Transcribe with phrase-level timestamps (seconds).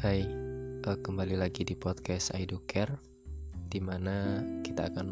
[0.00, 0.24] Hai,
[0.88, 2.96] uh, kembali lagi di podcast I Do Care
[3.52, 5.08] Di mana kita akan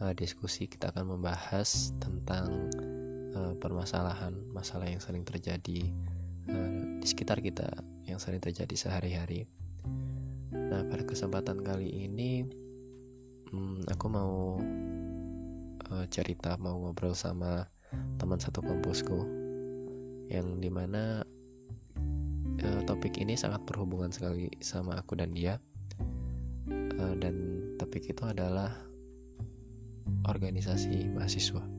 [0.00, 2.72] uh, diskusi, kita akan membahas tentang
[3.36, 5.92] uh, permasalahan Masalah yang sering terjadi
[6.48, 7.68] di sekitar kita
[8.08, 9.44] Yang sering terjadi sehari-hari.
[10.48, 12.48] Nah pada kesempatan kali ini
[13.52, 14.56] um, Aku mau
[16.08, 17.68] cerita, mau ngobrol sama
[18.16, 19.28] teman satu kampusku
[20.32, 21.20] Yang di mana
[22.66, 25.62] uh, topik ini sangat berhubungan sekali sama aku dan dia.
[26.96, 28.74] Uh, dan topik itu adalah
[30.26, 31.75] organisasi mahasiswa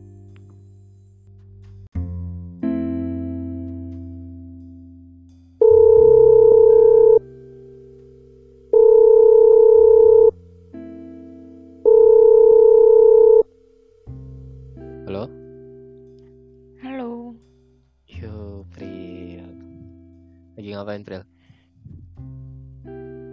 [20.58, 21.24] lagi ngapain Pril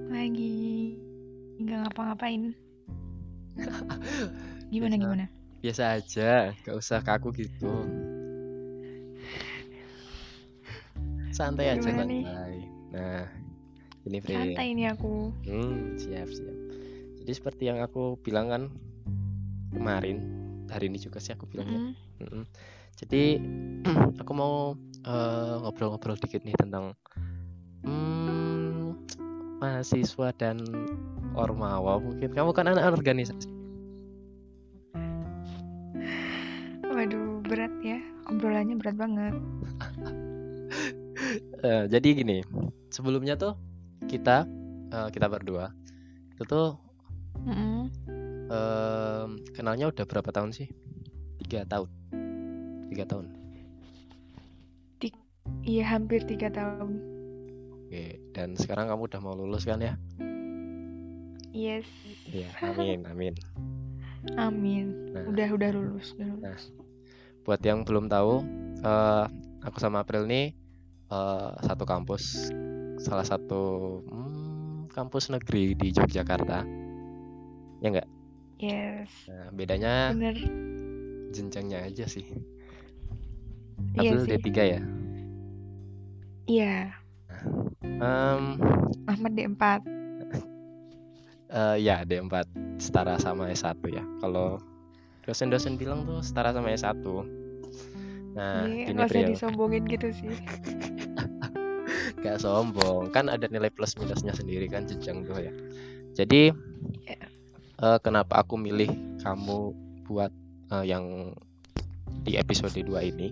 [0.06, 0.54] lagi
[1.54, 2.42] nggak ngapa-ngapain.
[4.72, 5.02] Gimana Biasa.
[5.06, 5.26] gimana?
[5.64, 7.72] biasa aja gak usah kaku gitu
[11.32, 12.24] santai aja Gimana nih?
[12.28, 12.54] santai
[12.92, 13.24] nah
[14.04, 15.32] ini Pril Santai ini aku.
[15.48, 16.52] Hmm, siap siap.
[17.24, 18.62] Jadi seperti yang aku bilang kan
[19.72, 20.20] kemarin,
[20.68, 21.96] hari ini juga sih aku bilangnya.
[22.20, 22.44] Mm, Mm-mm.
[23.00, 23.40] Jadi
[24.20, 26.96] aku mau eh, ngobrol-ngobrol dikit nih tentang
[27.84, 28.96] hmm,
[29.60, 30.60] mahasiswa dan
[31.36, 32.00] ormawa.
[32.00, 33.48] Mungkin kamu kan anak organisasi.
[36.84, 38.00] Waduh, berat ya.
[38.28, 39.34] Obrolannya berat banget.
[41.64, 42.44] Eh, jadi gini,
[42.92, 43.56] sebelumnya tuh
[44.04, 44.44] kita
[44.92, 45.72] eh, kita berdua
[46.34, 46.76] itu tuh
[47.46, 47.88] Mm-mm.
[48.50, 50.68] em, kenalnya udah berapa tahun sih?
[51.40, 51.88] Tiga tahun.
[52.92, 53.43] Tiga tahun.
[55.64, 57.00] Iya, hampir tiga tahun.
[57.72, 59.96] Oke, dan sekarang kamu udah mau lulus kan ya?
[61.54, 61.88] Yes.
[62.28, 63.34] Iya, amin, amin.
[64.40, 65.12] Amin.
[65.12, 66.16] Nah, Udah udah lulus.
[66.16, 66.72] Udah lulus.
[67.44, 68.40] buat yang belum tahu,
[68.80, 69.24] eh,
[69.60, 70.56] aku sama April nih
[71.12, 72.48] eh, satu kampus,
[72.96, 76.64] salah satu hmm, kampus negeri di Yogyakarta.
[77.84, 78.08] Ya enggak?
[78.56, 79.12] Yes.
[79.28, 80.40] Nah, bedanya Bener.
[81.36, 82.24] jenjangnya aja sih.
[84.00, 84.40] Iya April sih.
[84.40, 84.80] D3 ya.
[86.44, 86.92] Iya.
[87.84, 88.44] Em,
[89.08, 89.80] Ahmad D4.
[91.54, 92.44] eh, ya D4
[92.82, 94.02] setara sama S1 ya.
[94.18, 94.58] Kalau
[95.22, 96.98] dosen-dosen bilang tuh setara sama S1.
[98.34, 100.34] Nah, Iya, gini usah disombongin gitu sih.
[102.24, 105.52] Gak sombong kan ada nilai plus minusnya sendiri kan jenjang tuh ya
[106.16, 106.56] jadi
[107.04, 107.26] Iya.
[107.78, 108.88] eh, kenapa aku milih
[109.20, 109.76] kamu
[110.08, 110.32] buat
[110.72, 111.36] eh, yang
[112.24, 113.28] di episode 2 ini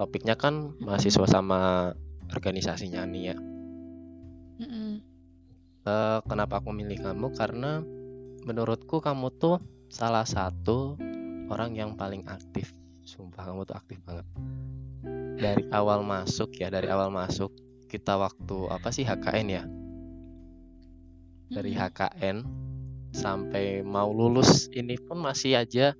[0.00, 1.92] topiknya kan mahasiswa sama
[2.32, 3.36] organisasinya nih ya
[4.62, 4.92] Mm-mm.
[5.82, 7.82] Eh, kenapa aku milih kamu karena
[8.46, 9.58] menurutku kamu tuh
[9.90, 10.94] salah satu
[11.50, 12.70] orang yang paling aktif
[13.02, 14.26] sumpah kamu tuh aktif banget
[15.42, 17.50] dari awal masuk ya dari awal masuk
[17.90, 19.64] kita waktu apa sih HKN ya
[21.52, 21.76] dari.
[21.76, 22.36] HKN
[23.12, 25.92] sampai mau lulus ini pun masih aja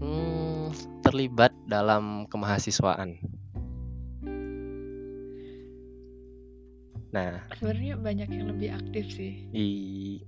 [0.00, 0.72] hmm,
[1.04, 3.20] terlibat dalam kemahasiswaan.
[7.16, 9.48] Nah, Sebenarnya banyak yang lebih aktif sih.
[9.56, 9.66] i,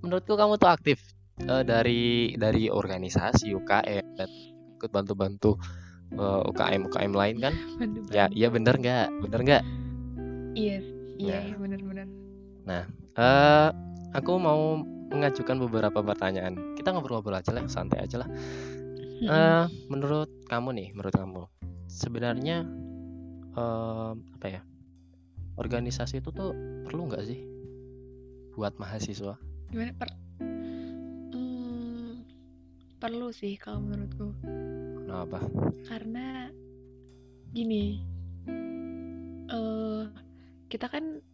[0.00, 0.96] menurutku kamu tuh aktif
[1.38, 4.28] eh, dari dari organisasi UKM dan
[4.80, 5.60] ikut bantu-bantu
[6.16, 7.52] eh, UKM UKM lain kan?
[7.76, 8.40] Bantu Ya, bantu.
[8.40, 9.06] iya bener nggak?
[9.20, 9.62] Bener nggak?
[10.56, 10.78] Iya,
[11.20, 11.42] iya, Nah.
[11.44, 12.06] iya benar-benar.
[13.18, 13.68] Eh,
[14.16, 14.80] aku mau
[15.12, 16.72] mengajukan beberapa pertanyaan.
[16.72, 18.28] Kita ngobrol-ngobrol aja lah, santai aja lah.
[19.88, 21.42] Menurut kamu nih, menurut kamu,
[21.90, 22.64] sebenarnya
[23.52, 24.60] eh, apa ya?
[25.58, 26.54] Organisasi itu tuh
[26.86, 27.40] perlu nggak sih?
[28.54, 29.34] Buat mahasiswa?
[29.68, 29.92] gimana?
[29.98, 30.08] Per
[31.34, 32.24] Hmm,
[32.96, 34.32] perlu sih kalau menurutku.
[35.04, 35.40] Kenapa?
[35.88, 36.52] karena
[37.56, 38.04] gini
[39.48, 40.04] eh
[40.68, 41.24] kita kan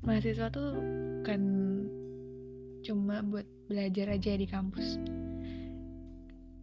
[0.00, 0.72] mahasiswa tuh
[1.28, 1.42] kan
[2.80, 4.96] cuma buat belajar aja di kampus.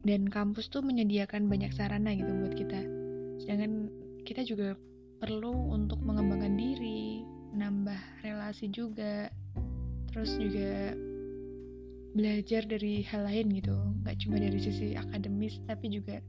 [0.05, 2.81] Dan kampus tuh menyediakan banyak sarana gitu buat kita.
[3.41, 3.89] Sedangkan
[4.25, 4.73] kita juga
[5.21, 7.04] perlu untuk mengembangkan diri
[7.55, 9.31] menambah relasi juga
[10.11, 10.91] terus juga
[12.15, 16.19] belajar dari hal lain gitu nggak cuma dari sisi akademis tapi juga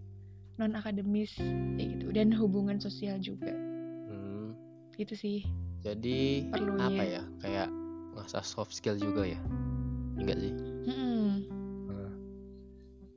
[0.58, 1.34] non akademis
[1.76, 3.50] kayak gitu dan hubungan sosial juga
[4.06, 4.54] Hmm,
[4.96, 5.42] gitu sih
[5.86, 6.82] jadi Perlunya.
[6.90, 7.22] apa ya?
[7.38, 7.68] Kayak
[8.18, 9.38] ngasah soft skill juga ya?
[10.18, 10.52] Enggak sih?
[10.90, 11.30] Mm-mm.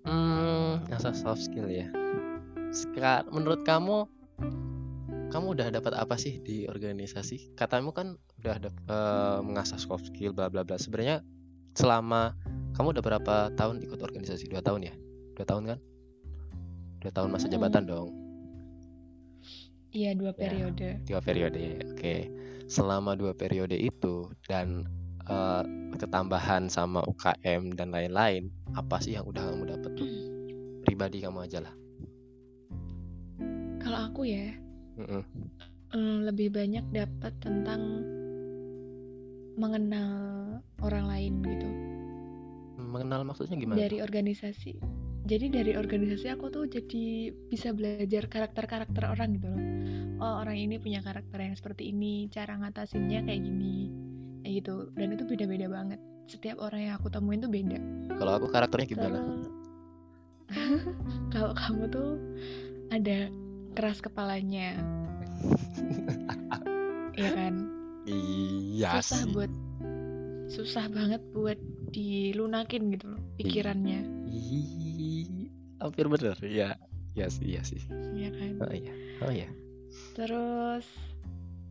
[0.05, 1.89] Hmm, ngasah soft skill ya.
[2.69, 4.05] Sekarang menurut kamu
[5.29, 7.53] kamu udah dapat apa sih di organisasi?
[7.53, 10.75] Katamu kan udah ada uh, mengasah soft skill bla bla bla.
[10.81, 11.21] Sebenarnya
[11.77, 12.33] selama
[12.73, 14.49] kamu udah berapa tahun ikut organisasi?
[14.49, 14.93] Dua tahun ya?
[15.37, 15.79] Dua tahun kan?
[17.05, 17.91] Dua tahun masa jabatan hmm.
[17.93, 18.09] dong.
[19.89, 20.89] Iya dua ya, periode.
[21.01, 21.61] ya, dua periode
[21.93, 22.15] oke.
[22.69, 24.85] Selama dua periode itu dan
[25.29, 25.61] uh,
[25.97, 30.09] ketambahan sama UKM dan lain-lain apa sih yang udah kamu dapat tuh?
[30.85, 31.73] Pribadi kamu aja lah.
[33.81, 34.68] Kalau aku ya
[34.99, 35.23] mm
[35.95, 36.15] -mm.
[36.27, 38.03] lebih banyak dapat tentang
[39.59, 40.11] mengenal
[40.79, 41.69] orang lain gitu.
[42.79, 44.79] Mengenal maksudnya gimana dari organisasi.
[45.27, 49.63] Jadi dari organisasi aku tuh jadi bisa belajar karakter-karakter orang gitu loh.
[50.19, 53.91] Oh orang ini punya karakter yang seperti ini cara ngatasinnya kayak gini
[54.41, 54.75] kayak gitu.
[54.95, 55.99] Dan itu beda-beda banget.
[56.31, 57.79] Setiap orang yang aku temuin tuh beda.
[58.15, 59.19] Kalau aku karakternya gimana?
[61.29, 62.11] Kalau kamu tuh
[62.89, 63.29] ada
[63.73, 64.77] keras kepalanya.
[67.19, 67.55] Iya kan?
[68.07, 69.31] Iya susah sih.
[69.35, 69.51] buat
[70.47, 71.59] susah banget buat
[71.91, 74.07] dilunakin gitu loh pikirannya.
[74.31, 75.51] Ih,
[75.83, 76.39] hampir bener.
[76.39, 76.79] Ya
[77.19, 77.83] ya sih iya sih.
[78.15, 78.51] Iya kan?
[78.63, 79.49] Oh iya oh iya.
[80.15, 80.87] Terus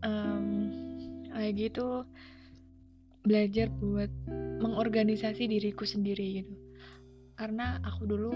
[0.05, 0.69] um,
[1.33, 2.05] kayak gitu
[3.25, 4.13] belajar buat
[4.61, 6.55] mengorganisasi diriku sendiri gitu.
[7.41, 8.33] Karena aku dulu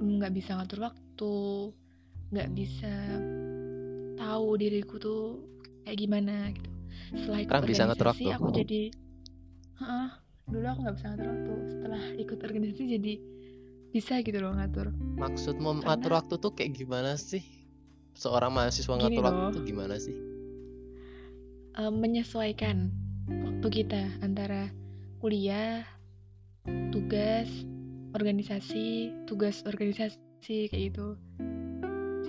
[0.00, 1.32] nggak bisa ngatur waktu
[2.30, 2.94] nggak bisa
[4.14, 5.22] tahu diriku tuh
[5.82, 6.70] kayak gimana gitu.
[7.10, 8.30] Setelah ikut organisasi bisa ngatur waktu.
[8.30, 8.82] aku jadi
[9.80, 10.10] Hah,
[10.46, 13.14] dulu aku nggak bisa ngatur waktu setelah ikut organisasi jadi
[13.90, 14.94] bisa gitu loh ngatur.
[15.18, 15.86] Maksudmu Karena...
[15.90, 17.42] ngatur waktu tuh kayak gimana sih?
[18.14, 20.14] Seorang mahasiswa ngatur waktu tuh gimana sih?
[21.78, 22.94] Um, menyesuaikan
[23.26, 24.70] waktu kita antara
[25.18, 25.82] kuliah
[26.94, 27.48] tugas
[28.14, 31.14] organisasi tugas organisasi kayak gitu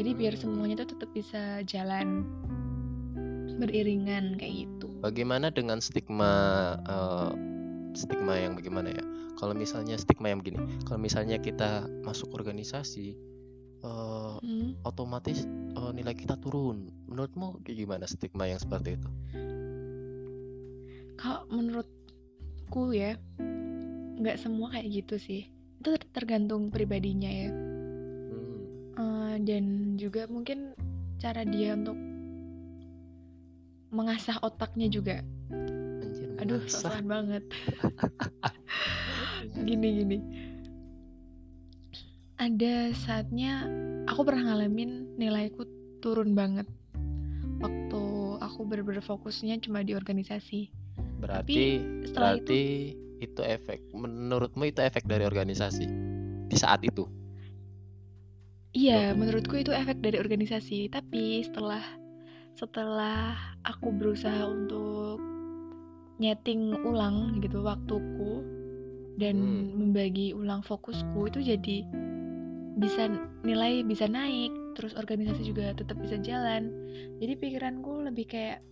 [0.02, 2.26] jadi biar semuanya tuh tetap bisa jalan
[3.62, 4.90] beriringan kayak gitu.
[4.98, 7.30] Bagaimana dengan stigma uh,
[7.94, 9.06] stigma yang bagaimana ya?
[9.38, 10.58] Kalau misalnya stigma yang begini
[10.90, 13.14] kalau misalnya kita masuk organisasi
[13.86, 14.82] uh, hmm.
[14.90, 15.46] otomatis
[15.78, 16.90] uh, nilai kita turun.
[17.06, 19.10] Menurutmu gimana stigma yang seperti itu?
[21.22, 23.22] Kalau menurutku ya
[24.18, 25.46] nggak semua kayak gitu sih.
[25.78, 27.71] Itu tergantung pribadinya ya
[29.32, 30.76] uh, dan juga mungkin
[31.22, 31.96] cara dia untuk
[33.92, 35.24] mengasah otaknya juga.
[36.02, 37.44] Anjir, aduh sosokan banget.
[39.68, 40.18] Gini gini.
[42.42, 43.70] Ada saatnya
[44.10, 45.68] aku pernah ngalamin nilaiku
[46.02, 46.66] turun banget.
[47.62, 48.02] Waktu
[48.42, 50.74] aku bener-bener fokusnya cuma di organisasi.
[51.22, 51.66] Berarti Tapi
[52.10, 52.62] setelah berarti
[53.22, 55.86] itu, itu efek menurutmu itu efek dari organisasi
[56.50, 57.06] di saat itu
[58.72, 60.88] Iya, menurutku itu efek dari organisasi.
[60.88, 61.84] Tapi setelah
[62.56, 63.36] setelah
[63.68, 65.20] aku berusaha untuk
[66.22, 68.46] nyeting ulang gitu waktuku
[69.18, 69.76] dan hmm.
[69.76, 71.78] membagi ulang fokusku itu jadi
[72.80, 73.12] bisa
[73.44, 76.72] nilai bisa naik, terus organisasi juga tetap bisa jalan.
[77.20, 78.64] Jadi pikiranku lebih kayak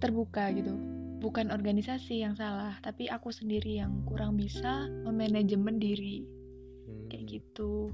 [0.00, 0.72] terbuka gitu.
[1.20, 6.24] Bukan organisasi yang salah, tapi aku sendiri yang kurang bisa memanajemen diri.
[6.88, 7.12] Hmm.
[7.12, 7.92] Kayak gitu.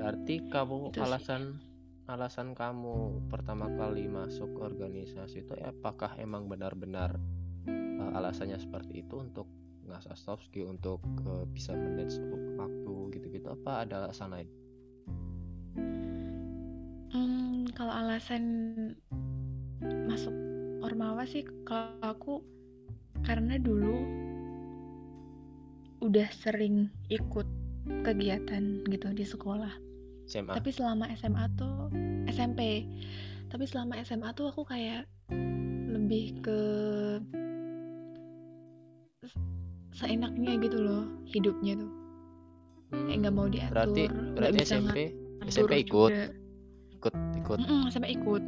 [0.00, 2.08] Berarti kamu itu alasan sih.
[2.08, 7.20] alasan kamu pertama kali masuk organisasi itu apakah emang benar-benar
[7.68, 9.44] uh, alasannya seperti itu untuk
[9.84, 12.16] ngasah soft skill untuk uh, bisa manage
[12.56, 14.48] waktu gitu-gitu apa ada alasan lain?
[17.12, 18.44] Hmm, kalau alasan
[20.08, 20.32] masuk
[20.80, 22.34] Ormawa sih kalau aku
[23.20, 24.00] karena dulu
[26.00, 27.44] udah sering ikut
[28.00, 29.89] kegiatan gitu di sekolah
[30.30, 30.54] SMA.
[30.54, 31.90] Tapi selama SMA tuh
[32.30, 32.86] SMP.
[33.50, 35.10] Tapi selama SMA tuh aku kayak
[35.90, 36.60] lebih ke
[39.98, 41.92] seenaknya gitu loh hidupnya tuh.
[42.94, 43.74] Hmm, kayak nggak mau diatur.
[43.74, 44.02] Berarti
[44.38, 44.98] berarti bisa SMP
[45.50, 46.12] SMP ikut.
[46.14, 46.26] Juga.
[46.94, 47.58] Ikut ikut.
[47.58, 48.42] Mm -mm, SMP ikut.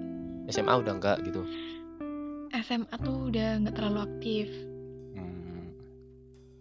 [0.55, 1.43] SMA udah enggak gitu.
[2.63, 4.47] SMA tuh udah nggak terlalu aktif.
[5.19, 5.67] Hmm.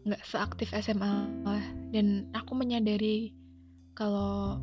[0.09, 1.13] Nggak seaktif SMA
[1.45, 1.65] lah.
[1.93, 3.35] Dan aku menyadari
[3.93, 4.57] kalau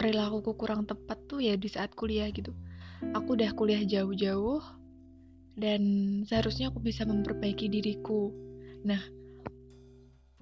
[0.00, 2.56] perilakuku kurang tepat tuh ya di saat kuliah gitu.
[3.12, 4.64] Aku udah kuliah jauh-jauh
[5.60, 5.82] dan
[6.24, 8.32] seharusnya aku bisa memperbaiki diriku.
[8.80, 9.04] Nah,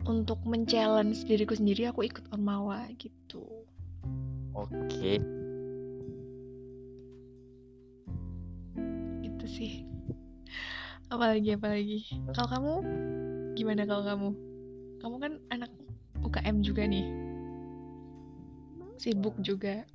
[0.06, 3.66] untuk men-challenge diriku sendiri aku ikut Ormawa gitu.
[4.54, 5.18] Oke.
[9.26, 9.82] Itu sih.
[11.10, 12.06] Apalagi apalagi.
[12.30, 12.72] Kalau kamu
[13.58, 14.28] gimana kalau kamu?
[15.02, 15.70] Kamu kan anak
[16.22, 17.27] UKM juga nih
[18.98, 19.86] sibuk juga.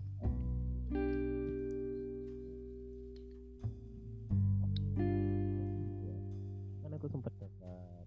[6.79, 8.03] Kan aku sempat daftar.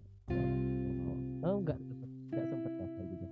[1.45, 3.27] Oh enggak sempat enggak sempat daftar juga.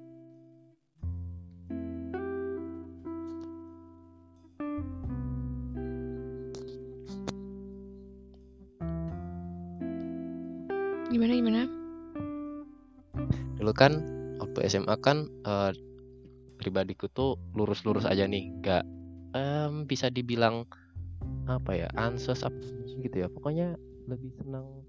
[11.10, 11.62] Gimana gimana?
[13.58, 14.06] Dulu kan
[14.38, 15.74] waktu SMA kan uh,
[16.56, 18.52] pribadiku tuh lurus-lurus aja nih.
[18.62, 18.84] Nggak
[19.36, 20.68] em, bisa dibilang
[21.46, 22.58] apa ya ansos apa
[23.04, 23.28] gitu ya.
[23.30, 24.86] Pokoknya lebih senang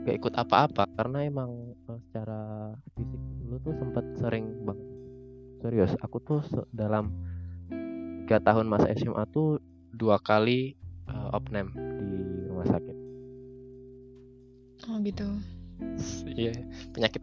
[0.00, 4.88] gak ikut apa-apa karena emang eh, secara fisik dulu tuh sempat sering banget.
[5.60, 6.40] Serius aku tuh
[6.72, 7.12] dalam
[8.24, 9.60] tiga tahun masa SMA tuh
[9.92, 10.74] dua kali
[11.10, 12.96] eh, opname di rumah sakit.
[14.88, 15.28] Oh gitu.
[16.32, 16.56] iya
[16.96, 17.20] penyakit.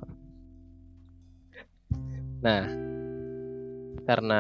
[2.46, 2.87] Nah
[4.08, 4.36] karena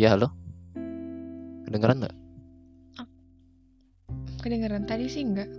[0.00, 0.32] ya halo.
[1.68, 2.16] Kedengeran nggak?
[4.40, 5.52] Kedengeran tadi sih enggak?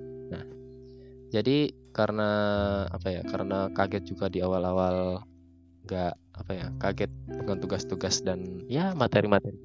[1.32, 2.30] jadi karena
[2.92, 5.24] apa ya karena kaget juga di awal-awal
[5.88, 9.56] nggak apa ya kaget dengan tugas-tugas dan ya materi-materi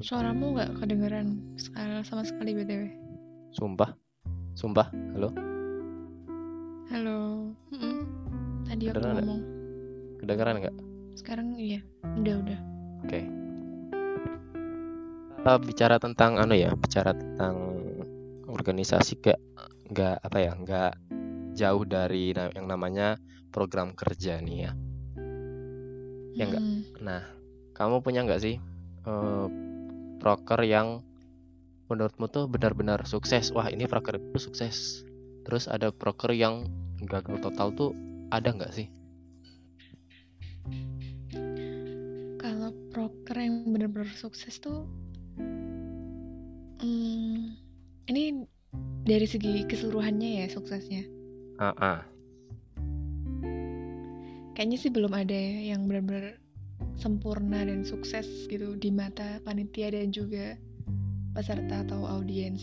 [0.00, 1.36] suaramu nggak kedengeran
[2.06, 3.04] sama sekali btw
[3.54, 3.94] sumpah.
[4.58, 4.90] Sumpah.
[5.14, 5.30] Halo?
[6.90, 7.18] Halo.
[7.70, 7.96] Mm -mm.
[8.66, 9.40] tadi aku ngomong.
[9.40, 10.18] Gak?
[10.26, 10.76] kedengeran nggak?
[11.14, 11.80] Sekarang iya.
[12.18, 12.58] Udah udah.
[13.06, 13.22] Oke.
[13.22, 13.24] Okay.
[15.44, 17.54] bicara tentang anu ya bicara tentang
[18.48, 19.36] organisasi gak
[19.92, 20.92] nggak apa ya nggak
[21.52, 23.20] jauh dari yang namanya
[23.54, 24.72] program kerja nih ya.
[26.34, 26.82] Ya enggak hmm.
[26.98, 27.22] nah
[27.78, 28.58] kamu punya nggak sih
[29.06, 29.46] uh,
[30.24, 31.04] proker yang
[31.92, 33.52] menurutmu tuh benar-benar sukses?
[33.52, 35.04] Wah, ini proker itu sukses.
[35.44, 36.64] Terus ada proker yang
[37.04, 37.92] gagal total tuh
[38.32, 38.88] ada nggak sih?
[42.40, 44.88] Kalau proker yang benar-benar sukses tuh,
[46.80, 47.60] hmm,
[48.08, 48.48] ini
[49.04, 51.04] dari segi keseluruhannya ya suksesnya.
[51.60, 52.00] Ah, ah.
[54.56, 56.40] Kayaknya sih belum ada ya yang benar-benar
[56.98, 60.54] sempurna dan sukses gitu di mata panitia dan juga
[61.34, 62.62] peserta atau audiens.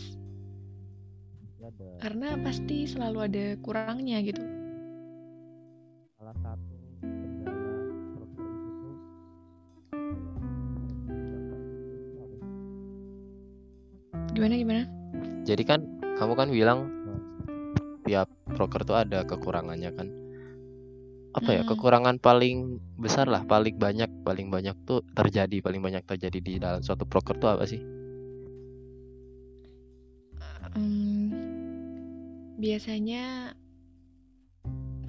[2.02, 4.42] Karena pasti selalu ada kurangnya gitu.
[6.18, 6.70] salah satu
[14.32, 14.82] Gimana gimana?
[15.42, 15.80] jadi kan
[16.16, 16.78] kamu kan bilang
[18.06, 20.08] tiap proker tuh ada kekurangannya kan
[21.32, 21.68] apa ya Mm.
[21.72, 26.80] kekurangan paling besar lah paling banyak paling banyak tuh terjadi paling banyak terjadi di dalam
[26.80, 27.82] suatu proker tuh apa sih
[30.72, 31.28] Hmm,
[32.56, 33.52] biasanya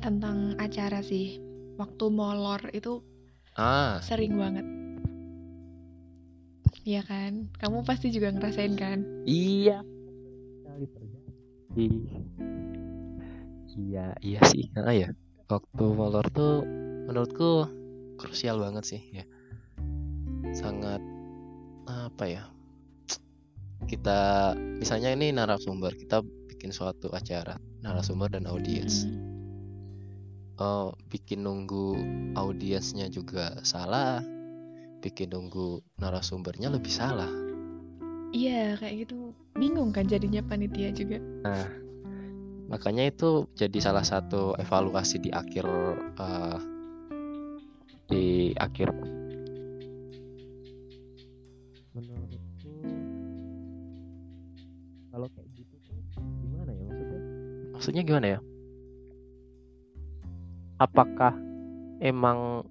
[0.04, 1.40] tentang acara sih.
[1.80, 3.00] Waktu molor itu
[3.56, 4.66] ah sering banget.
[6.84, 7.48] Iya kan?
[7.64, 9.00] Kamu pasti juga ngerasain kan?
[9.24, 9.80] iya
[10.68, 11.88] terjadi
[13.74, 15.10] iya iya sih ah ya
[15.50, 16.62] waktu molor tuh
[17.08, 17.66] menurutku
[18.24, 19.26] krusial banget sih ya
[20.56, 21.04] sangat
[21.84, 22.44] apa ya
[23.92, 29.04] kita misalnya ini narasumber kita bikin suatu acara narasumber dan audiens
[30.64, 32.00] oh bikin nunggu
[32.40, 34.24] audiensnya juga salah
[35.04, 37.28] bikin nunggu narasumbernya lebih salah
[38.34, 39.30] Iya, kayak gitu.
[39.54, 41.22] Bingung kan jadinya panitia juga.
[41.46, 41.70] nah
[42.66, 45.62] makanya itu jadi salah satu evaluasi di akhir
[46.18, 46.58] eh,
[48.10, 48.92] di akhir.
[51.94, 52.74] Menurutku
[55.14, 55.94] kalau kayak gitu tuh
[56.42, 57.22] gimana ya maksudnya?
[57.78, 58.40] Maksudnya gimana ya?
[60.82, 61.38] Apakah
[62.02, 62.66] emang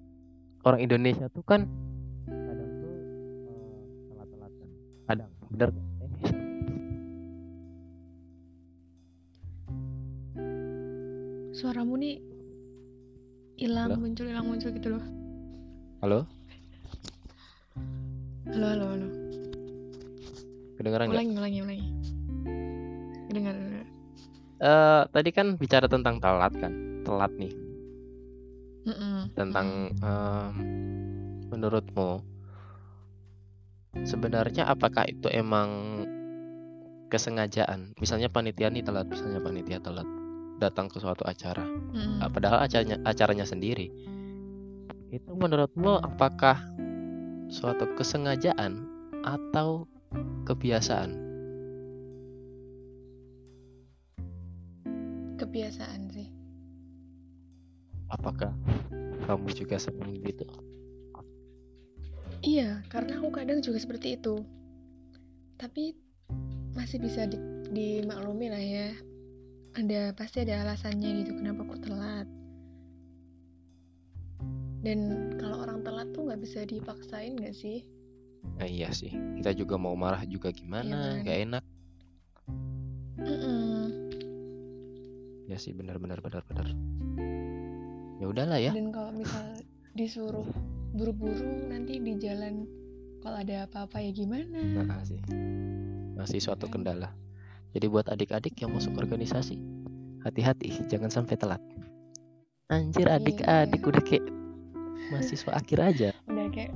[0.67, 1.65] orang Indonesia tuh kan
[2.27, 2.93] kadang tuh
[3.47, 3.79] eh,
[4.11, 4.67] telat-telatan
[5.07, 5.31] kadang.
[5.49, 5.69] bener?
[5.71, 6.11] Eh,
[11.55, 12.19] suaramu nih
[13.55, 15.22] hilang muncul hilang muncul gitu loh
[16.03, 16.27] Halo?
[18.51, 19.07] halo halo halo
[20.75, 21.15] Kedengeran nggak?
[21.15, 21.87] ulangi ulangi ulangi
[23.31, 23.87] dengar dengar
[24.59, 26.75] Eh, tadi kan bicara tentang telat kan?
[27.07, 27.55] Telat nih.
[28.83, 29.31] Mm-mm.
[29.31, 30.51] Tentang em,
[31.55, 32.19] menurutmu
[34.03, 36.03] sebenarnya apakah itu emang
[37.07, 37.95] kesengajaan?
[37.95, 40.07] Misalnya panitia nih telat, misalnya panitia telat
[40.59, 41.63] datang ke suatu acara.
[41.63, 42.19] Mm-mm.
[42.19, 43.87] Ah, padahal acaranya acaranya sendiri.
[45.13, 46.57] Itu menurutmu apakah
[47.53, 48.81] suatu kesengajaan
[49.21, 49.85] atau
[50.49, 51.33] kebiasaan?
[55.33, 56.29] kebiasaan sih
[58.09, 58.53] Apakah
[59.25, 60.45] kamu juga sering gitu?
[62.43, 64.43] Iya, karena aku kadang juga seperti itu.
[65.57, 65.97] Tapi
[66.77, 67.39] masih bisa di,
[67.73, 68.89] dimaklumi lah ya.
[69.73, 72.27] Ada pasti ada alasannya gitu kenapa kok telat.
[74.83, 74.99] Dan
[75.39, 77.87] kalau orang telat tuh nggak bisa dipaksain nggak sih?
[78.59, 79.15] Nah, iya sih.
[79.39, 80.83] Kita juga mau marah juga gimana?
[80.83, 81.25] Iya kan?
[81.25, 81.63] Gak enak.
[83.23, 83.83] Mm-mm.
[85.47, 86.67] Ya sih, benar benar benar benar.
[88.19, 88.75] Ya udahlah ya.
[88.75, 89.63] Dan kalau misal
[89.95, 90.47] disuruh
[90.91, 92.67] buru-buru nanti di jalan
[93.23, 94.83] kalau ada apa-apa ya gimana?
[94.83, 95.19] Nah, sih.
[96.19, 96.83] Masih suatu Kan?
[96.83, 97.15] kendala.
[97.71, 99.57] Jadi buat adik-adik yang masuk organisasi,
[100.21, 101.61] hati-hati jangan sampai telat.
[102.69, 103.17] Anjir Iya.
[103.17, 104.23] adik-adik udah kayak
[105.13, 106.09] mahasiswa akhir aja.
[106.25, 106.73] Udah kayak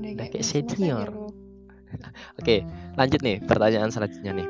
[0.00, 1.08] udah, Udah kayak senior.
[2.40, 2.64] Oke,
[2.96, 4.48] lanjut nih pertanyaan selanjutnya nih.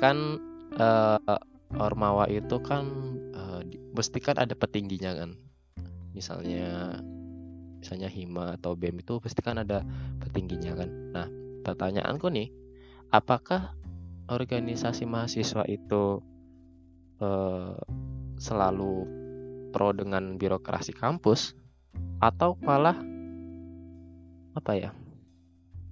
[0.00, 0.40] Kan
[0.80, 1.38] eh,
[1.76, 2.88] Ormawa itu kan
[3.94, 5.30] mesti kan ada petingginya kan.
[6.14, 6.98] Misalnya
[7.80, 9.82] misalnya Hima atau BEM itu pasti kan ada
[10.22, 10.88] petingginya kan.
[11.12, 11.28] Nah,
[11.64, 12.48] pertanyaanku nih,
[13.10, 13.74] apakah
[14.30, 16.22] organisasi mahasiswa itu
[17.20, 17.76] eh,
[18.40, 18.94] selalu
[19.70, 21.54] pro dengan birokrasi kampus
[22.20, 22.96] atau malah
[24.54, 24.90] apa ya?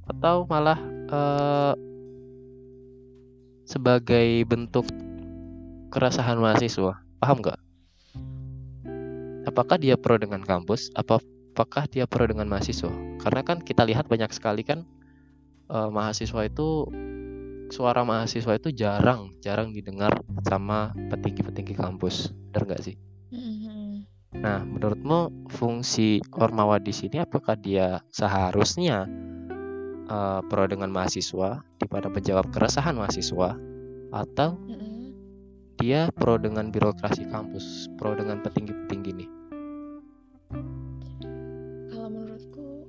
[0.08, 1.74] Atau malah eh,
[3.68, 4.88] sebagai bentuk
[5.92, 7.00] keresahan mahasiswa.
[7.20, 7.58] Paham nggak?
[9.48, 10.92] Apakah dia pro dengan kampus?
[10.92, 11.20] Apa
[11.56, 12.92] apakah dia pro dengan mahasiswa?
[13.18, 14.84] Karena kan kita lihat banyak sekali kan
[15.72, 16.88] eh, mahasiswa itu
[17.68, 22.32] suara mahasiswa itu jarang jarang didengar sama petinggi-petinggi kampus.
[22.52, 23.07] Benar nggak sih?
[24.38, 29.10] Nah, menurutmu fungsi Ormawa di sini apakah dia seharusnya
[30.06, 33.58] eh, pro dengan mahasiswa di mana menjawab keresahan mahasiswa
[34.14, 34.54] atau
[35.78, 39.30] dia pro dengan birokrasi kampus, pro dengan petinggi-petinggi nih?
[41.90, 42.86] Kalau menurutku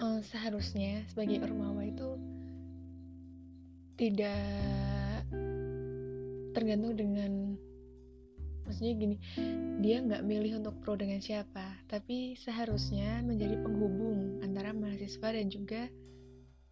[0.00, 2.16] eh, seharusnya sebagai ormawa itu
[4.00, 4.40] tidak
[6.56, 7.60] tergantung dengan
[8.64, 9.16] maksudnya gini
[9.80, 15.88] dia nggak milih untuk pro dengan siapa tapi seharusnya menjadi penghubung antara mahasiswa dan juga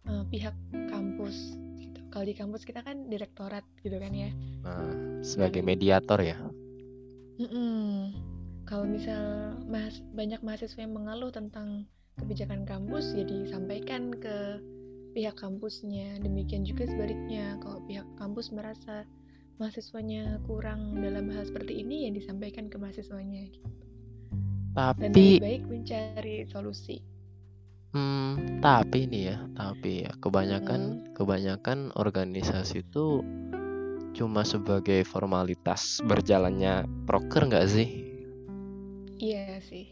[0.05, 0.55] eh, pihak
[0.89, 1.99] kampus gitu.
[2.09, 4.91] kalau di kampus kita kan direktorat gitu kan ya Nah,
[5.23, 6.35] sebagai mediator ya.
[7.39, 8.11] Mm-mm.
[8.67, 11.87] Kalau misal mahas- banyak mahasiswa yang mengeluh tentang
[12.19, 14.59] kebijakan kampus, ya disampaikan ke
[15.15, 16.19] pihak kampusnya.
[16.19, 19.07] Demikian juga sebaliknya, kalau pihak kampus merasa
[19.59, 23.51] mahasiswanya kurang dalam hal seperti ini, ya disampaikan ke mahasiswanya.
[23.51, 23.67] gitu.
[24.71, 27.03] Dan Tapi lebih baik mencari solusi.
[27.91, 33.25] Hmm, tapi nih ya, tapi ya kebanyakan kebanyakan organisasi itu
[34.15, 37.89] cuma sebagai formalitas berjalannya proker nggak sih?
[39.19, 39.91] Iya sih.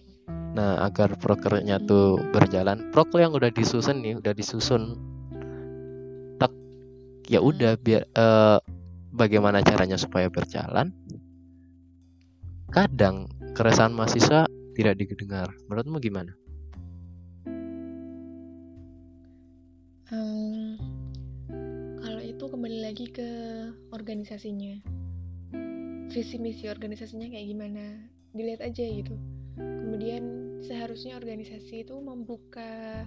[0.55, 4.95] Nah, agar prokernya tuh berjalan, proker yang udah disusun nih, udah disusun,
[6.37, 6.53] tak
[7.27, 8.59] ya udah biar eh,
[9.17, 10.93] bagaimana caranya supaya berjalan.
[12.69, 13.25] Kadang
[13.57, 14.45] keresahan mahasiswa
[14.77, 15.49] tidak didengar.
[15.65, 16.37] Menurutmu gimana?
[20.13, 20.77] Hmm,
[21.99, 23.29] kalau itu kembali lagi ke
[23.89, 24.79] organisasinya.
[26.07, 27.83] Visi misi organisasinya kayak gimana?
[28.31, 29.17] Dilihat aja gitu.
[29.57, 30.23] Kemudian
[30.61, 33.03] seharusnya organisasi itu membuka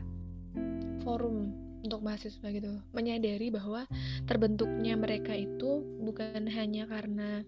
[1.06, 3.88] forum untuk mahasiswa gitu, menyadari bahwa
[4.28, 7.40] terbentuknya mereka itu bukan hanya karena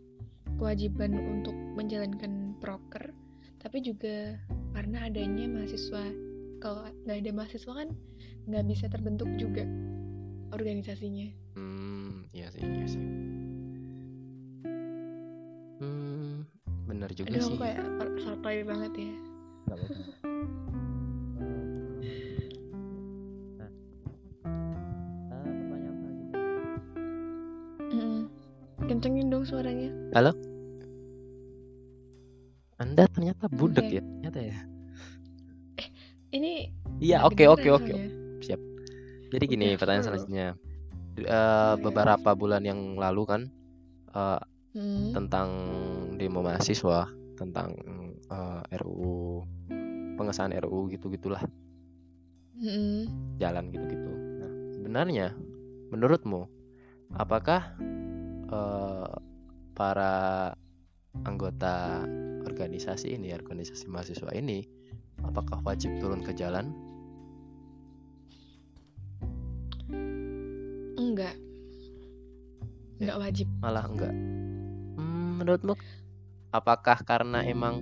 [0.56, 3.12] kewajiban untuk menjalankan proker,
[3.60, 4.38] tapi juga
[4.72, 6.04] karena adanya mahasiswa.
[6.62, 7.88] Kalau nggak ada mahasiswa kan
[8.46, 9.66] nggak bisa terbentuk juga
[10.54, 11.28] organisasinya.
[11.58, 13.02] Hmm, iya sih, iya sih.
[15.82, 16.46] Hmm,
[16.86, 17.58] benar juga Aduh, sih.
[17.58, 17.82] kayak
[18.22, 19.14] sotoy banget ya.
[19.66, 20.11] Nggak apa-apa.
[29.52, 29.90] Suaranya.
[30.16, 30.32] Halo?
[32.80, 33.94] anda ternyata budek Oke.
[33.94, 34.58] ya ternyata ya
[36.32, 36.52] Ini
[36.98, 37.92] iya oke oke oke
[38.42, 38.58] siap
[39.30, 40.46] jadi gini Udah pertanyaan selanjutnya
[41.12, 41.76] Eh, ya.
[41.76, 43.42] beberapa bulan yang lalu kan
[44.10, 44.40] eh,
[44.72, 45.12] Hmm.
[45.12, 45.48] tentang
[46.16, 47.76] demo mahasiswa tentang
[48.32, 49.44] eh, RUU
[50.16, 51.44] pengesahan RUU gitu gitulah
[52.56, 53.04] Mm-mm.
[53.36, 54.10] jalan gitu-gitu.
[54.40, 55.36] Nah, sebenarnya
[55.92, 56.48] menurutmu
[57.12, 57.76] apakah
[58.48, 59.12] eh,
[59.72, 60.52] para
[61.24, 62.04] anggota
[62.44, 64.64] organisasi ini, organisasi mahasiswa ini,
[65.24, 66.72] apakah wajib turun ke jalan?
[70.96, 71.36] Enggak.
[73.02, 73.46] Enggak wajib.
[73.60, 74.14] Malah enggak.
[74.96, 75.74] Hmm, menurutmu
[76.52, 77.80] apakah karena emang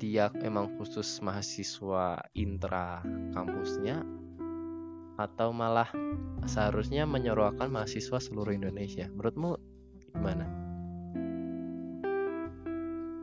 [0.00, 3.04] dia emang khusus mahasiswa intra
[3.36, 4.00] kampusnya
[5.20, 5.92] atau malah
[6.48, 9.06] seharusnya menyeruakan mahasiswa seluruh Indonesia?
[9.12, 9.60] Menurutmu
[10.16, 10.59] gimana?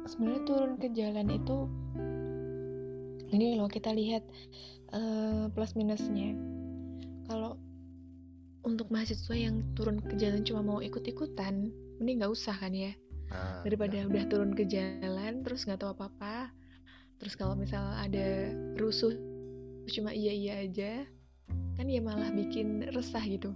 [0.07, 1.67] Sebenarnya turun ke jalan itu
[3.35, 4.23] ini loh kita lihat
[4.95, 6.31] eh, plus minusnya.
[7.27, 7.59] Kalau
[8.63, 12.95] untuk mahasiswa yang turun ke jalan cuma mau ikut-ikutan, mending nggak usah kan ya.
[13.27, 16.51] Nah, Daripada udah turun ke jalan terus nggak tahu apa-apa.
[17.19, 19.11] Terus kalau misal ada rusuh
[19.91, 20.91] cuma iya-iya aja,
[21.75, 23.51] kan ya malah bikin resah gitu.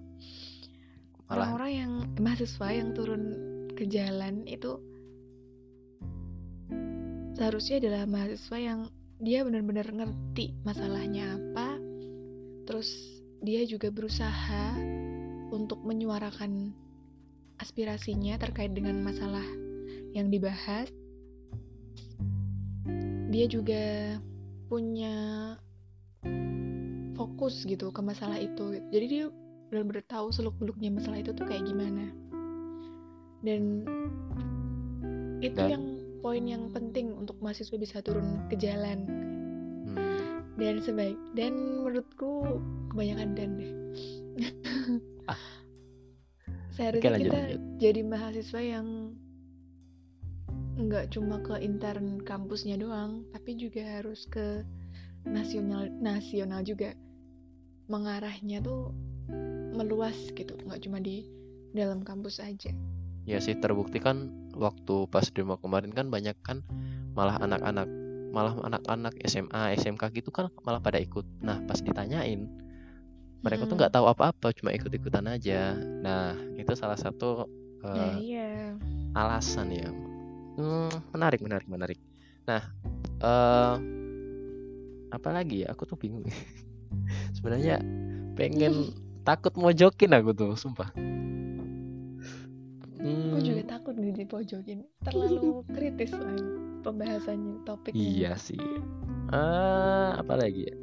[1.31, 3.23] Orang-orang yang mahasiswa yang turun
[3.71, 4.79] ke jalan itu
[7.41, 8.79] seharusnya adalah mahasiswa yang
[9.17, 11.81] dia benar-benar ngerti masalahnya apa,
[12.69, 12.85] terus
[13.41, 14.77] dia juga berusaha
[15.49, 16.69] untuk menyuarakan
[17.57, 19.41] aspirasinya terkait dengan masalah
[20.13, 20.85] yang dibahas.
[23.33, 24.21] Dia juga
[24.69, 25.57] punya
[27.17, 28.85] fokus gitu ke masalah itu.
[28.93, 29.25] Jadi dia
[29.73, 32.05] benar-benar tahu seluk-beluknya masalah itu tuh kayak gimana.
[33.41, 33.81] Dan
[35.41, 39.09] itu Dan- yang poin yang penting untuk mahasiswa bisa turun ke jalan.
[39.89, 42.61] Hmm, dan sebaik dan menurutku
[42.93, 43.73] kebanyakan dan deh.
[45.25, 45.37] Ah.
[46.77, 47.61] seharusnya kita lanjut.
[47.83, 48.87] jadi mahasiswa yang
[50.79, 54.63] nggak cuma ke intern kampusnya doang tapi juga harus ke
[55.27, 56.95] nasional nasional juga.
[57.91, 58.95] Mengarahnya tuh
[59.75, 61.27] meluas gitu nggak cuma di
[61.75, 62.71] dalam kampus aja
[63.29, 66.65] ya sih terbukti kan waktu pas demo kemarin kan banyak kan
[67.13, 67.87] malah anak-anak
[68.31, 71.27] malah anak-anak SMA SMK gitu kan malah pada ikut.
[71.43, 72.47] Nah pas ditanyain
[73.41, 73.79] mereka tuh Mm-mm.
[73.81, 75.75] nggak tahu apa-apa cuma ikut-ikutan aja.
[75.77, 77.45] Nah itu salah satu
[77.83, 78.77] eh, Nah, iya.
[79.17, 79.89] alasan ya.
[80.55, 81.99] Hmm, menarik menarik menarik.
[82.47, 82.61] Nah
[83.21, 83.75] eh
[85.11, 85.75] apa lagi ya?
[85.75, 86.23] Aku tuh bingung
[87.35, 87.83] sebenarnya
[88.39, 88.95] pengen
[89.27, 90.89] takut mojokin aku tuh sumpah
[93.01, 96.37] aku Hmm, juga takut nih di pojokin terlalu kritis lah
[96.85, 97.97] pembahasannya topiknya.
[97.97, 98.59] Iya sih.
[99.31, 100.75] Eh apa lagi ya?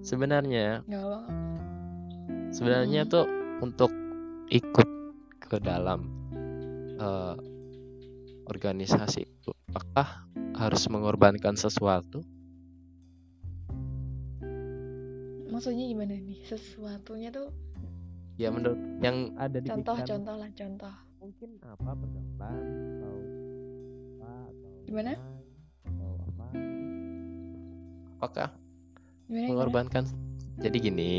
[0.00, 0.82] Sebenarnya
[2.50, 3.10] sebenarnya Mm.
[3.10, 3.26] tuh
[3.60, 3.90] untuk
[4.50, 4.88] ikut
[5.40, 6.00] ke dalam
[6.98, 7.34] eh,
[8.46, 10.26] organisasi itu apakah
[10.58, 12.20] harus mengorbankan sesuatu?
[15.50, 16.40] Maksudnya gimana nih?
[16.46, 17.50] Sesuatunya tuh
[18.40, 22.48] ya menurut yang ada di contoh pikiran contoh lah contoh mungkin apa pergaulan
[22.96, 23.14] atau
[24.20, 25.12] apa atau Gimana?
[25.84, 26.46] atau apa
[28.16, 28.48] apakah
[29.28, 30.04] gimana gimana mengorbankan
[30.60, 31.14] jadi gini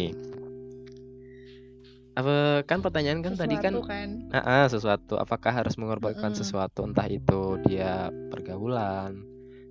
[2.11, 5.15] apa kan pertanyaan kan tadi kan Sesuatu kan Ah, ah, sesuatu.
[5.15, 6.41] Apakah harus mengorbankan Mm-mm.
[6.43, 6.83] sesuatu?
[6.83, 9.15] Entah itu dia pergaulan,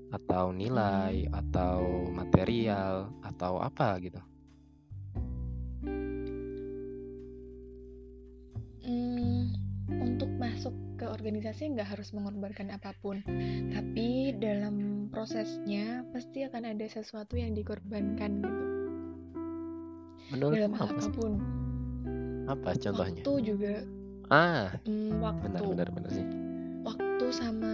[0.09, 1.37] atau nilai, Mm.
[1.37, 4.21] atau material, atau apa gitu.
[8.81, 9.20] Hmm,
[9.99, 13.25] untuk masuk ke organisasi nggak harus mengorbankan apa pun
[13.71, 18.65] tapi dalam prosesnya pasti akan ada sesuatu yang dikorbankan gitu
[20.31, 21.33] Menurut dalam hal apa pun
[22.47, 23.19] Apa contohnya?
[23.19, 23.75] waktu juga
[24.29, 26.27] Ah, hmm, waktu benar benar benar sih.
[26.81, 27.73] waktu sama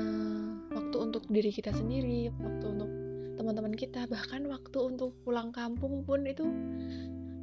[0.73, 2.91] waktu untuk diri kita sendiri, waktu untuk
[3.37, 6.49] teman-teman kita, bahkan waktu untuk pulang kampung pun itu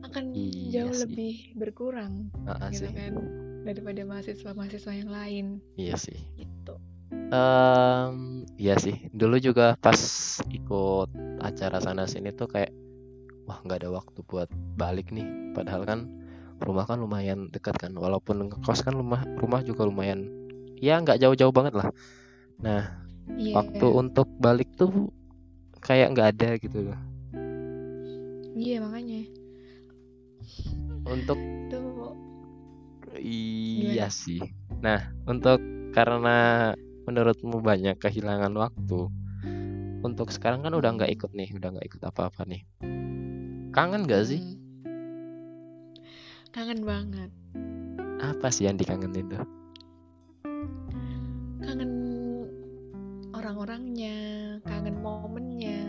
[0.04, 1.02] akan Iya jauh sih.
[1.06, 2.90] lebih berkurang ah gitu sih.
[2.90, 3.14] kan
[3.64, 5.46] daripada mahasiswa-mahasiswa yang lain
[5.76, 6.20] Iya sih.
[6.36, 6.76] gitu.
[7.34, 8.16] Em,
[8.60, 9.08] iya sih.
[9.10, 9.98] Dulu juga pas
[10.48, 12.70] ikut acara sana sini tuh kayak
[13.44, 15.26] wah nggak ada waktu buat balik nih.
[15.56, 16.00] Padahal kan
[16.60, 17.96] rumah kan lumayan dekat kan.
[17.96, 20.28] Walaupun ngekos kan rumah rumah juga lumayan
[20.78, 21.90] ya nggak jauh-jauh banget lah.
[22.60, 23.00] Nah,
[23.40, 23.56] Iya.
[23.56, 25.08] waktu untuk balik tuh
[25.80, 27.00] kayak nggak ada gitu loh.
[28.54, 29.26] Iya makanya
[31.04, 31.93] Untuk tuh
[33.16, 34.10] iya Gimana?
[34.10, 34.42] sih.
[34.80, 35.60] Nah, untuk
[35.92, 36.72] karena
[37.04, 39.12] menurutmu banyak kehilangan waktu,
[40.02, 42.64] untuk sekarang kan udah nggak ikut nih udah nggak ikut apa-apa nih
[43.72, 44.60] kangen gak sih Hmm.
[46.52, 47.32] Kangen banget.
[48.20, 49.44] apa sih yang dikangenin tuh
[51.60, 51.92] Kangen
[53.32, 54.16] orang-orangnya,
[54.64, 55.82] kangen momennya.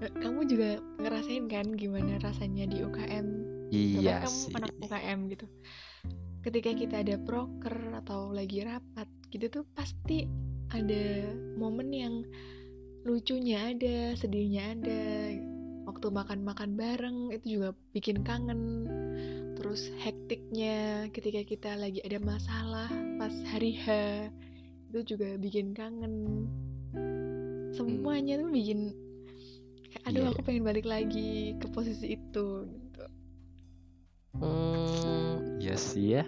[0.00, 3.26] Eh, Kamu juga ngerasain kan gimana rasanya di UKM?
[3.68, 5.46] Iya kamu sih anak UKM gitu.
[6.42, 10.26] Ketika kita ada proker atau lagi rapat gitu tuh pasti
[10.74, 12.14] ada momen yang
[13.06, 15.02] lucunya ada, sedihnya ada.
[15.86, 18.86] Waktu makan-makan bareng itu juga bikin kangen.
[19.58, 23.86] Terus hektiknya ketika kita lagi ada masalah pas hari H
[24.90, 26.46] itu juga bikin kangen.
[27.72, 28.92] Semuanya tuh bikin
[30.02, 30.30] aduh Iya.
[30.34, 33.04] aku pengen balik lagi ke posisi itu gitu.
[34.40, 34.81] Hmm,
[35.62, 36.24] iya sih ya.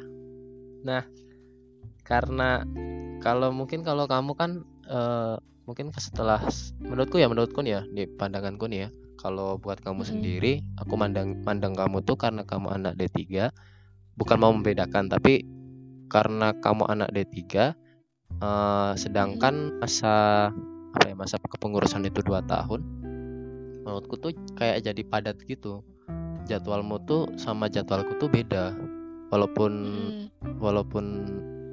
[0.87, 1.03] Nah,
[2.07, 2.62] karena
[3.18, 5.35] kalau mungkin kalau kamu kan eh,
[5.66, 6.38] mungkin setelah
[6.79, 8.90] menurutku ya menurutku nih ya di pandanganku nih ya.
[9.18, 10.11] Kalau buat kamu Mm-mm.
[10.11, 13.51] sendiri, aku mandang mandang kamu tuh karena kamu anak D3,
[14.14, 15.42] bukan mau membedakan tapi
[16.12, 17.35] karena kamu anak D3
[18.38, 20.49] eh, sedangkan masa
[20.94, 22.87] apa ya masa kepengurusan itu dua tahun
[23.83, 25.83] menurutku tuh kayak jadi padat gitu
[26.47, 28.70] jadwalmu tuh sama jadwalku tuh beda
[29.35, 30.62] walaupun Mm.
[30.62, 31.05] walaupun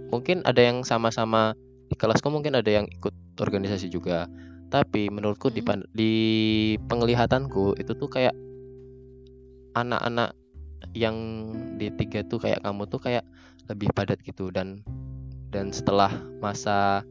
[0.09, 1.53] mungkin ada yang sama-sama
[1.87, 4.25] di kelasku mungkin ada yang ikut organisasi juga
[4.73, 5.67] tapi menurutku di Mm.
[5.69, 6.13] pan- di
[6.89, 8.33] penglihatanku itu tuh kayak
[9.77, 10.33] anak-anak
[10.97, 11.15] yang
[11.77, 13.23] di tiga tuh kayak kamu tuh kayak
[13.69, 14.81] lebih padat gitu dan
[15.53, 16.09] dan setelah
[16.41, 17.05] masa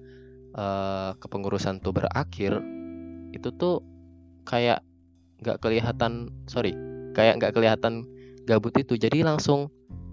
[0.51, 2.59] eh, kepengurusan tuh berakhir
[3.31, 3.79] itu tuh
[4.43, 4.83] kayak
[5.41, 6.75] nggak kelihatan sorry
[7.15, 8.03] kayak nggak kelihatan
[8.51, 9.71] gabut itu jadi langsung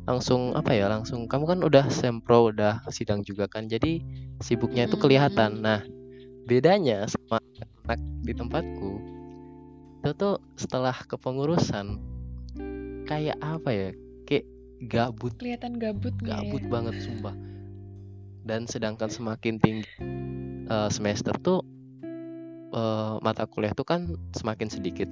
[0.07, 3.99] langsung apa ya langsung kamu kan udah sempro udah sidang juga kan jadi
[4.39, 5.59] sibuknya itu kelihatan.
[5.59, 5.83] Nah
[6.47, 7.43] bedanya sama
[7.83, 8.91] anak di tempatku
[9.99, 11.99] itu tuh setelah kepengurusan
[13.03, 13.89] kayak apa ya
[14.23, 14.45] kayak
[14.87, 15.35] gabut.
[15.35, 16.69] Kelihatan gabutnya gabut ya.
[16.71, 17.35] banget sumpah.
[18.47, 19.91] Dan sedangkan semakin tinggi
[20.71, 21.67] eh, semester tuh
[22.71, 25.11] eh, mata kuliah tuh kan semakin sedikit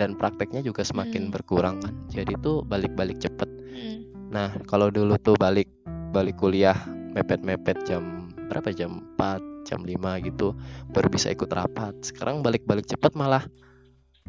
[0.00, 1.32] dan prakteknya juga semakin Mm.
[1.36, 1.92] berkurang kan.
[2.08, 3.48] Jadi tuh balik-balik cepet.
[3.76, 3.98] Mm.
[4.30, 5.68] nah kalau dulu tuh balik
[6.14, 6.78] balik kuliah
[7.12, 8.72] mepet-mepet jam berapa?
[8.72, 10.56] Jam 4 jam 5 gitu
[10.88, 11.92] baru bisa ikut rapat.
[12.00, 13.44] Sekarang balik-balik cepet malah.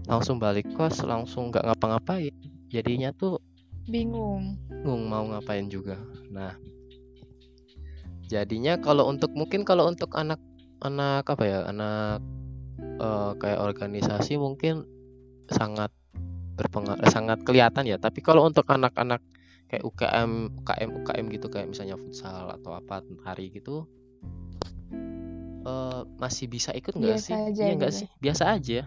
[0.09, 2.35] Langsung balik kos langsung nggak ngapa-ngapain.
[2.67, 3.39] Jadinya tuh
[3.87, 4.57] bingung.
[4.67, 5.97] Bingung mau ngapain juga.
[6.33, 6.57] Nah,
[8.25, 12.19] jadinya kalau untuk mungkin kalau untuk anak-anak apa ya, anak
[12.81, 14.89] eh, kayak organisasi mungkin
[15.51, 15.91] sangat
[16.57, 17.97] berpengaruh, sangat kelihatan ya.
[17.99, 19.21] Tapi kalau untuk anak-anak
[19.71, 23.87] kayak UKM, UKM, UKM gitu kayak misalnya futsal atau apa hari gitu,
[25.63, 27.35] eh, masih bisa ikut nggak sih?
[27.35, 27.99] aja Iya nggak gitu.
[28.03, 28.07] sih?
[28.19, 28.79] Biasa aja.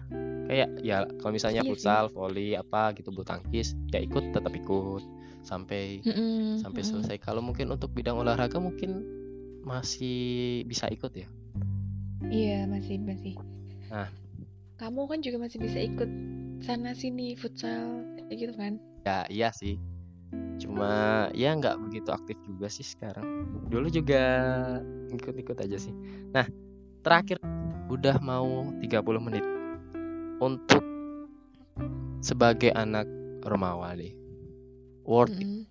[0.45, 1.73] Kayak ya kalau misalnya Iya sih.
[1.73, 5.01] futsal, volley apa gitu, bulu tangkis, ya ikut tetap ikut
[5.41, 6.91] sampai Mm-mm, sampai mm-mm.
[7.01, 7.17] selesai.
[7.17, 9.01] Kalau mungkin untuk bidang olahraga mungkin
[9.65, 11.25] masih bisa ikut ya.
[12.29, 13.33] Iya masih masih.
[13.89, 14.09] Nah.
[14.77, 16.09] Kamu kan juga masih bisa ikut
[16.65, 18.73] sana sini futsal kayak gitu kan?
[19.05, 19.77] Ya iya sih.
[20.57, 23.45] Cuma ya nggak begitu aktif juga sih sekarang.
[23.69, 24.23] Dulu juga
[25.13, 25.93] ikut-ikut aja sih.
[26.33, 26.49] Nah,
[27.05, 27.37] terakhir
[27.93, 29.45] udah mau 30 menit.
[30.41, 30.81] Untuk
[32.25, 33.05] sebagai anak
[33.45, 34.17] Romawa nih.
[35.05, 35.45] Worth it.
[35.45, 35.69] Mm-mm.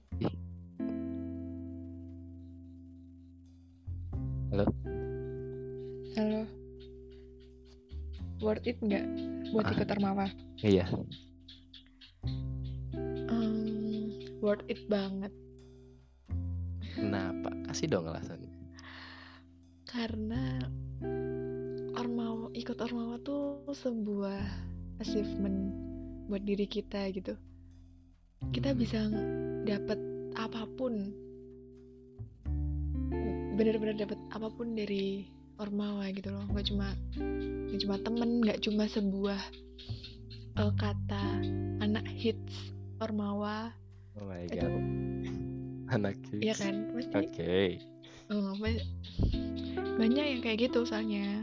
[4.55, 4.67] Halo?
[6.15, 6.41] Halo.
[8.39, 9.03] Worth it nggak
[9.55, 9.73] buat Ah.
[9.73, 10.27] ikut Ormawa?
[10.59, 10.85] Iya.
[13.25, 15.31] Hmm, worth it banget
[16.95, 17.51] Kenapa?
[17.65, 18.51] Kasih dong alasannya.
[19.85, 20.59] karena
[21.95, 24.43] Ormawa ikut Ormawa tuh sebuah
[24.99, 25.71] achievement
[26.27, 27.39] buat diri kita gitu.
[28.51, 28.79] Kita Hmm.
[28.79, 29.01] bisa
[29.63, 29.99] dapat
[30.35, 31.15] apa pun
[33.55, 36.91] bener-bener dapat apa pun dari Ormawa gitu loh nggak cuma
[37.75, 39.41] nggak cuma temen nggak cuma sebuah
[40.55, 41.25] eh, kata
[41.81, 43.75] anak hits Ormawa
[44.15, 44.71] Oh my itu god.
[45.95, 46.63] Anak iya kids.
[46.63, 47.59] kan pasti Oke.
[48.31, 48.87] eh, ba-
[49.97, 51.43] banyak yang kayak gitu soalnya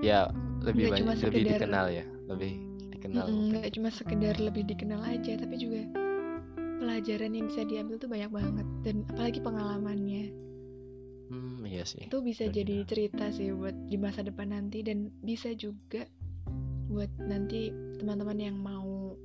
[0.00, 0.28] Ya,
[0.60, 2.52] lebih Nggak cuma banyak lebih sekedar- dikenal ya, lebih
[2.90, 3.24] dikenal.
[3.28, 5.80] Nggak cuma sekedar lebih dikenal aja tapi juga
[6.80, 10.24] pelajaran yang bisa diambil tuh banyak banget dan apalagi pengalamannya
[11.66, 12.04] iya sih.
[12.06, 12.56] itu bisa benar.
[12.56, 16.06] jadi cerita sih buat di masa depan nanti dan bisa juga
[16.86, 19.16] buat nanti teman-teman yang mau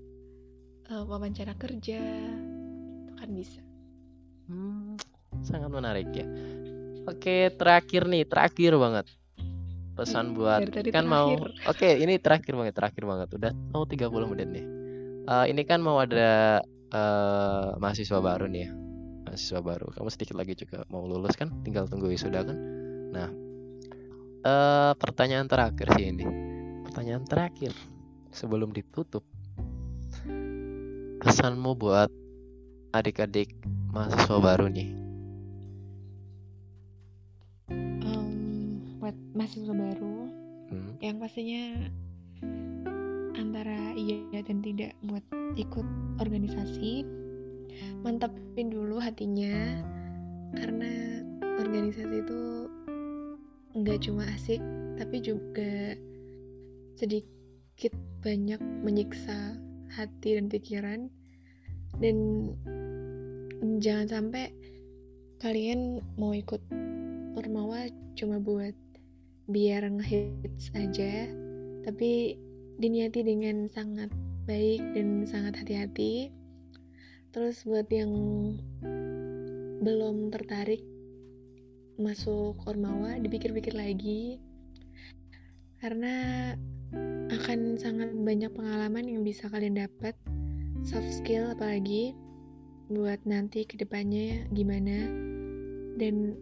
[0.88, 2.00] eh, wawancara kerja
[3.06, 3.62] itu kan bisa
[4.50, 4.98] Hmm,
[5.42, 6.28] sangat menarik ya.
[7.08, 9.06] Oke, terakhir nih, terakhir banget.
[9.98, 11.52] pesan buat Dari tadi kan mau terakhir.
[11.68, 14.66] oke ini terakhir banget terakhir banget udah mau 30 menit nih
[15.28, 16.60] Eh, ini kan mau ada
[16.92, 18.72] eh, mahasiswa baru nih ya
[19.32, 19.88] mahasiswa baru.
[19.96, 21.48] Kamu sedikit lagi juga mau lulus kan?
[21.64, 22.58] Tinggal tunggu wisuda kan?
[23.16, 23.30] Nah
[24.44, 26.28] eh pertanyaan terakhir sih ini.
[26.84, 27.72] Pertanyaan terakhir.
[28.36, 29.24] Sebelum ditutup
[31.24, 32.12] pesanmu buat
[32.92, 33.56] adik-adik
[33.96, 34.90] mahasiswa baru nih?
[39.00, 40.12] Buat mahasiswa baru
[40.72, 41.92] Hmm, yang pastinya
[43.36, 45.20] antara iya dan tidak buat
[45.60, 45.84] ikut
[46.24, 47.04] organisasi
[48.04, 49.82] mantapin dulu hatinya.
[50.56, 51.24] Karena
[51.60, 52.42] organisasi itu
[53.72, 54.60] nggak cuma asik
[55.00, 55.96] tapi juga
[57.00, 59.56] sedikit banyak menyiksa
[59.92, 61.00] hati dan pikiran.
[62.00, 62.48] Dan
[63.84, 64.52] jangan sampai
[65.42, 66.62] kalian mau ikut
[67.34, 68.76] Ormawa cuma buat
[69.50, 71.28] biar ngehits aja
[71.82, 72.38] tapi
[72.78, 74.14] diniati dengan sangat
[74.46, 76.30] baik dan sangat hati-hati
[77.32, 78.12] terus buat yang
[79.82, 80.84] belum tertarik
[81.98, 84.38] masuk Ormawa dipikir-pikir lagi.
[85.82, 86.14] Karena
[87.32, 90.14] akan sangat banyak pengalaman yang bisa kalian dapat
[90.86, 92.14] soft skill apalagi
[92.92, 95.08] buat nanti ke depannya gimana.
[95.98, 96.36] Dan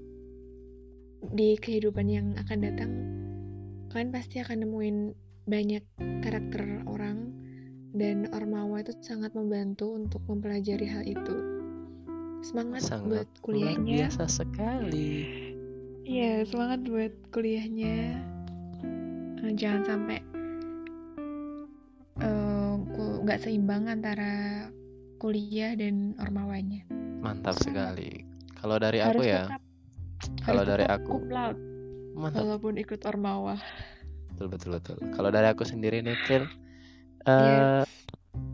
[1.35, 2.91] di kehidupan yang akan datang
[3.91, 4.97] kalian pasti akan nemuin
[5.49, 5.83] banyak
[6.23, 7.28] karakter orang
[7.93, 11.35] dan Ormawa itu sangat membantu untuk mempelajari hal itu
[12.39, 15.11] semangat sangat buat luar kuliahnya biasa sekali
[16.09, 18.17] Iya, semangat buat kuliahnya.
[19.45, 20.17] Eh, jangan sampai
[22.17, 22.73] eh,
[23.21, 24.65] nggak seimbang antara
[25.21, 26.81] kuliah dan ormawanya.
[27.21, 27.93] mantap Semangat.
[27.93, 28.11] sekali
[28.57, 29.61] kalau dari aku harus ya tetap,
[30.41, 31.13] kalau dari aku
[32.17, 33.55] mantap walaupun ikut ormawa.
[34.33, 36.17] betul betul betul kalau dari aku sendiri nih
[37.27, 37.87] Yes.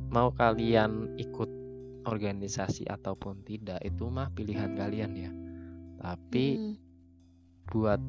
[0.09, 1.49] mau kalian ikut
[2.05, 5.31] organisasi ataupun tidak itu mah pilihan kalian ya.
[5.99, 6.75] Tapi Mm,
[7.65, 8.01] buat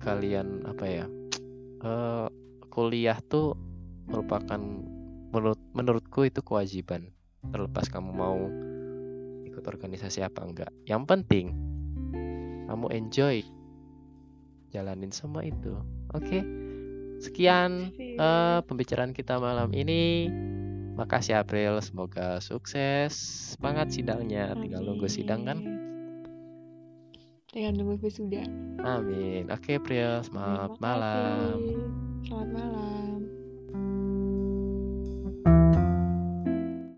[0.00, 1.06] kalian apa ya
[1.90, 2.28] eh
[2.70, 3.58] kuliah tuh
[4.06, 4.58] merupakan
[5.30, 7.10] menurut menurutku itu kewajiban.
[7.50, 8.38] Terlepas kamu mau
[9.46, 10.70] ikut organisasi apa enggak.
[10.86, 11.46] Yang penting
[12.70, 13.42] kamu enjoy
[14.70, 15.74] jalanin semua itu.
[16.14, 16.42] Oke
[17.20, 20.32] sekian eh, pembicaraan kita malam ini.
[20.98, 21.78] Makasih April.
[21.80, 23.14] Semoga sukses.
[23.56, 24.52] Semangat sidangnya.
[24.58, 25.60] Tinggal nunggu sidang kan?
[25.60, 25.90] Amin.
[27.50, 28.46] Tinggal nunggu wisuda.
[28.78, 29.50] amin.
[29.50, 30.22] Oke April.
[30.22, 31.58] Selamat malam.
[32.22, 33.18] Selamat malam.